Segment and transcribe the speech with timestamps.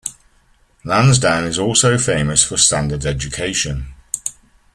[0.83, 3.93] Lansdowne is also famous for standard education.